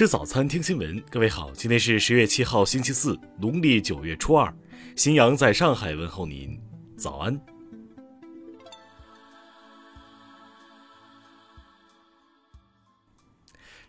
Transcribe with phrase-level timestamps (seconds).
[0.00, 0.98] 吃早餐，听新闻。
[1.10, 4.50] 各位好，今天是十月七号，星期四，农历九月初二。
[4.96, 6.58] 新阳在上海问候您，
[6.96, 7.38] 早安。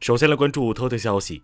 [0.02, 1.44] 首先来关注头条消息。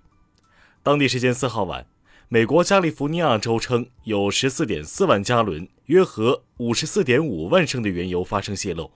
[0.84, 1.88] 当地时间四号晚，
[2.28, 8.92] 美国加利福尼亚州称有十四点四万加仑，约合五十四点五万升的原油发生泄漏。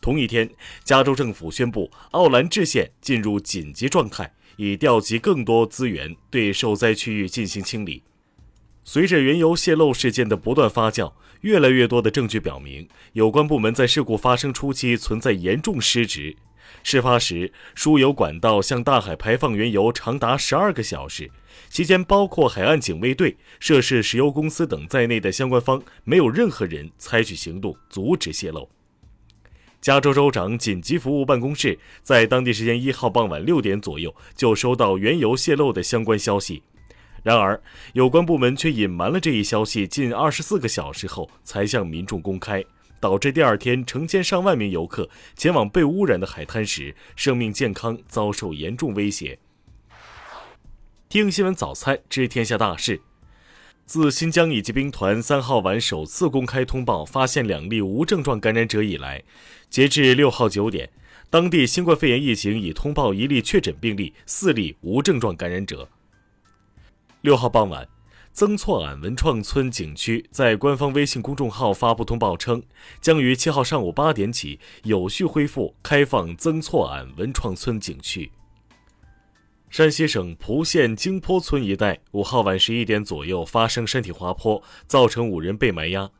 [0.00, 0.48] 同一天，
[0.82, 4.34] 加州政府宣布奥兰治县进入紧急状态。
[4.62, 8.02] 以调集更多资源对受灾区域进行清理。
[8.84, 16.36] 随着原油泄漏事件的不断发酵，越来越多的证据表明，有关部门在事故发生初期存在严重失职。
[16.82, 21.30] 事发时，输油管道向大海排放原油长达十二个小时，
[21.70, 28.68] 期间包括海岸警卫队、涉事石油公司等在内的相关方没有任何人采取行动阻止泄漏。
[29.80, 36.62] 加州州长紧急服务办公室在当地时间一号傍晚六点左右就收到原油泄漏的相关消息，
[37.22, 37.60] 然而
[37.94, 42.62] 有关部门却隐瞒了这一消息近二十四个小时后才向民众公开，
[43.00, 49.38] 导致第二天成千上万名游客前往被污染的海滩时，生命健康遭受严重威胁。
[51.08, 53.00] 听新闻早餐知天下大事。
[53.90, 59.24] 自新疆乙级兵团三号晚首次公开通报发现两例无症状感染者以来，
[59.68, 60.88] 截至六号九点，
[61.28, 65.88] 当地新冠肺炎疫情已通报一例确诊病例，四例无症状感染者。
[67.22, 67.88] 六号傍晚，
[68.32, 72.62] 曾厝垵文创村景区在官方微信公众号发布通报称，
[73.00, 78.30] 将于七号上午八点起有序恢复开放曾厝垵文创村景区。
[79.70, 86.10] 山西省蒲县京坡村一带五号晚十一点左右发生山体滑坡，造成五人被埋压。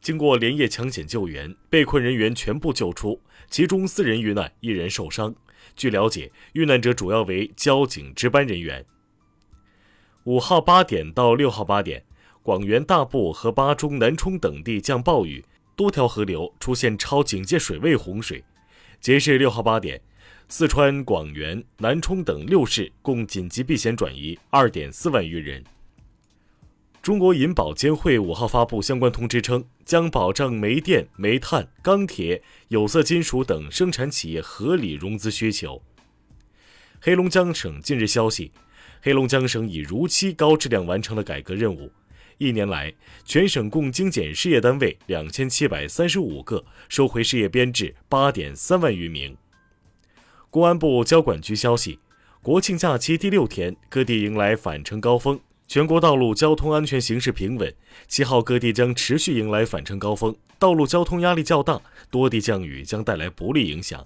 [0.00, 5.34] 经过连夜抢险救援，被困人员全部救出，其中四人遇难，一人受伤。
[5.74, 8.86] 据了解，遇难者主要为交警值班人员。
[10.22, 12.04] 五号八点到六号八点，
[12.44, 15.44] 广元大部和巴中、南充等地降暴雨，
[15.74, 18.44] 多条河流出现超警戒水位洪水。
[19.00, 20.00] 截至六号八点。
[20.52, 25.62] 四川、广元、南充等六市共紧急避险转移二点四万余人。
[27.00, 35.80] 中国银保监会五号发布相关通知称，将保障煤电、煤炭、钢铁、有色金属等生产企业合理融资需求。
[37.00, 38.50] 黑龙江省近日消息，
[39.00, 41.92] 黑龙江省已如期高质量完成了改革任务。
[42.38, 42.92] 一年来，
[43.24, 49.36] 全省共精简事业单位两千七百三十五个，收回事业编制八点三万余名。
[50.50, 52.00] 公安部交管局消息，
[52.42, 55.38] 国庆假期第六天，各地迎来返程高峰，
[55.68, 57.72] 全国道路交通安全形势平稳。
[58.08, 64.04] 七号各地将持续迎来返程高峰，道路交通压力较大，多地降雨将带来不利影响。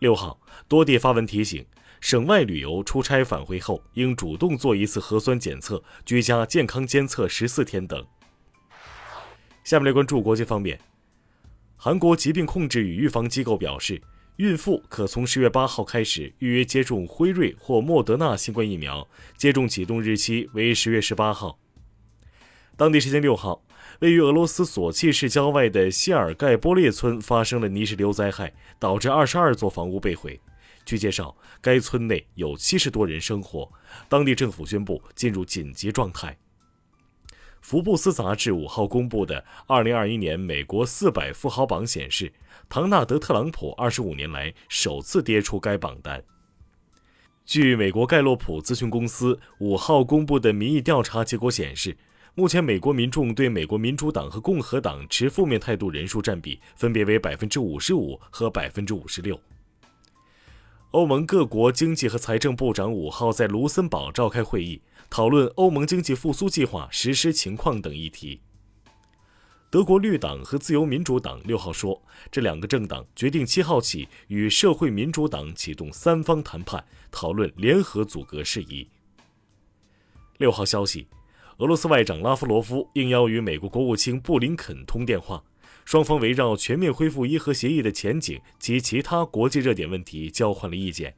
[0.00, 0.38] 六号，
[0.68, 1.64] 多地发文提醒，
[1.98, 8.04] 省外旅游出差返回后应主动做一次核酸检测，居家健康监测十四天等。
[9.64, 10.78] 下面来关注国际方面，
[11.78, 14.02] 韩国疾病控制与预防机构表示。
[14.36, 19.06] 孕妇可从十月八号开始预约接种辉瑞或莫德纳新冠疫苗，
[19.36, 21.58] 接种启动日期为十月十八号。
[22.74, 23.62] 当地时间六号，
[24.00, 30.40] 位于俄罗斯索契市郊外的谢尔盖波列村发生了泥石流灾害，导致二十二座房屋被毁。
[30.86, 33.70] 据介绍，该村内有七十多人生活，
[34.08, 36.36] 当地政府宣布进入紧急状态。
[37.62, 42.32] 福布斯杂志五号公布的二零二一年美国四百富豪榜显示，
[42.68, 46.22] 唐纳德·特朗普二十五年来首次跌出该榜单。
[47.46, 51.96] 据美国盖洛普咨询公司五号公布的民意调查结果显示，
[52.34, 59.40] 目前美国民众对美国民主党和共和党持负面态度人数占比分别为百分之五十五和百分之五十六。
[60.92, 68.42] 欧盟各国经济和财政部长五号在卢森堡召开会议，讨论欧盟经济复苏计划实施情况等议题。
[69.70, 78.86] 德国绿党和自由民主党六号说，这两个政党决定七号起与社会民主党启动三方谈判，讨论联合阻隔事宜。
[80.36, 81.08] 六号消息，
[81.56, 85.42] 俄罗斯外长拉夫罗夫应邀与美国国务卿布林肯通电话。
[85.84, 91.14] 双方围绕全面恢复伊核协议的前景及其他国际热点问题交换了意见。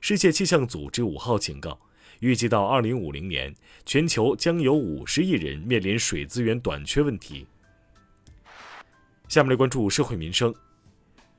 [0.00, 1.78] 世界气象组织五号警告，
[2.20, 3.54] 预计到2050年，
[3.84, 7.46] 全球将有50亿人面临水资源短缺问题。
[9.28, 10.54] 下面来关注社会民生。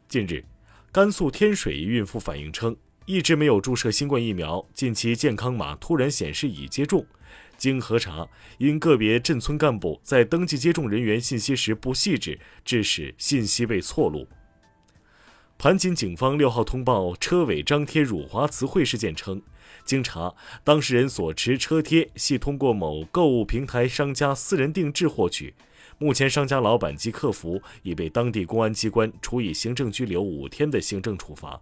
[0.07, 0.43] 近日，
[0.91, 7.05] 甘肃天水一孕妇反映称，一直没有注射新冠疫苗，近期健康码突然显示已接种。
[7.61, 8.27] 经核查，
[8.57, 14.27] 因个别镇村干部在登记接种人员信息时不细致，致使信息被错录。
[15.59, 19.39] 盘锦警方六号通报车尾张贴辱华词汇事件称，
[19.85, 25.53] 经查，当事人所持车贴系通过某购物平台商家私人定制获取。
[25.99, 31.61] 目前，商家老板及客服已被当地公安机关处以行政拘留五天的行政处罚。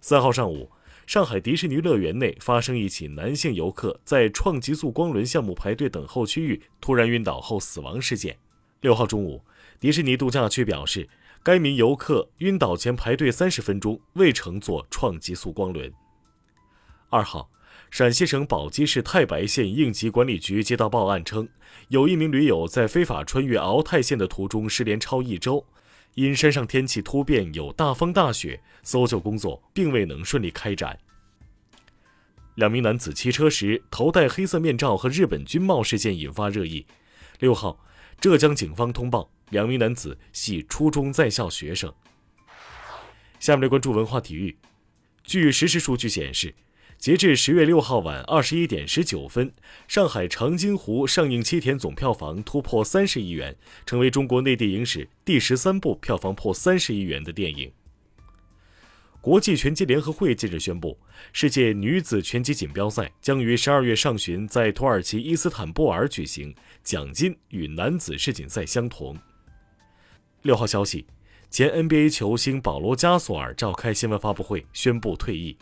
[0.00, 0.68] 三号上午，
[1.06, 8.38] 上海迪士尼乐园内发生一起男性游客在创极速光轮项目排队等候区域突然晕倒后死亡事件。
[8.80, 9.42] 六号中午，
[9.78, 11.08] 迪士尼度假区表示，
[11.42, 15.92] 该名游客晕倒前排队三十分钟未乘坐创极速光轮。
[17.10, 17.48] 二号。
[17.90, 21.46] 陕西省宝鸡市太白县应急管理局接到报案称，
[21.88, 25.66] 有一名驴友在非法穿越鳌泰县的途中失联超一周，
[26.14, 30.98] 因山上天气突变，有大风大雪，搜救工作并未能顺利开展。
[32.56, 36.86] 两名男子骑车时头戴黑色面罩和日本军帽事件引发热议。
[37.38, 37.82] 六号，
[38.20, 41.92] 浙江警方通报，两名男子系初中在校学生。
[43.40, 44.56] 下面来关注文化体育，
[45.24, 46.54] 据实时数据显示。
[47.02, 49.52] 截至十月六号晚二十一点十九分，
[49.88, 57.72] 上海长津湖上映七天总票房突破三十亿元，成为中国内地影史第十三部票房破三十亿元的电影。
[59.20, 60.96] 国际拳击联合会近日宣布，
[61.32, 69.18] 世界女子拳击锦标赛将于十二月上旬在土耳其伊斯坦布尔举行，奖金与男子世锦赛相同。
[70.42, 71.04] 六号消息，
[71.50, 75.56] 前 NBA 球星保罗·加索尔召开新闻发布会，宣布退役。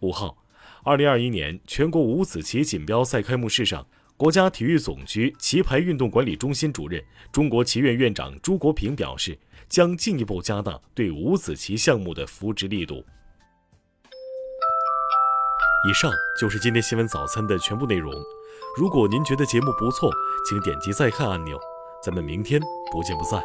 [0.00, 0.36] 五号，
[0.84, 3.86] 二零二一年全国五子棋锦标赛开幕式上，
[4.16, 7.02] 国家体育总局棋牌运动管理中心主任、
[7.32, 13.04] 中国棋院院长朱国平表示，将进一步加大对五子棋项目的扶植力度。
[15.88, 18.12] 以上就是今天新闻早餐的全部内容。
[18.76, 20.10] 如果您觉得节目不错，
[20.48, 21.58] 请点击再看按钮。
[22.04, 22.60] 咱们明天
[22.92, 23.42] 不见不散。